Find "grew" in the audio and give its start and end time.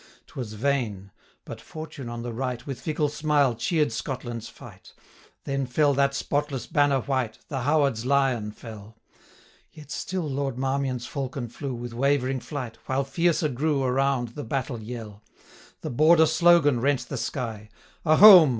13.49-13.83